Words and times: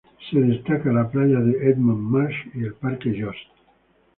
Se 0.31 0.39
destaca 0.39 0.91
la 0.91 1.11
playa 1.11 1.39
de 1.41 1.69
Edmonds 1.69 2.01
Marsh 2.01 2.47
y 2.55 2.63
el 2.63 2.73
parque 2.73 3.13
Yost. 3.13 3.37